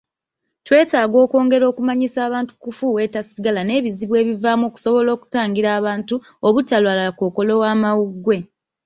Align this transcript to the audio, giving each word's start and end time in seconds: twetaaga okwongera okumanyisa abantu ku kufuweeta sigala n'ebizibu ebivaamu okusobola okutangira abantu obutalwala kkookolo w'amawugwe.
twetaaga 0.65 1.17
okwongera 1.25 1.65
okumanyisa 1.71 2.19
abantu 2.27 2.51
ku 2.53 2.59
kufuweeta 2.65 3.19
sigala 3.29 3.61
n'ebizibu 3.63 4.13
ebivaamu 4.21 4.63
okusobola 4.67 5.09
okutangira 5.15 5.69
abantu 5.79 6.15
obutalwala 6.47 7.03
kkookolo 7.11 7.53
w'amawugwe. 7.61 8.37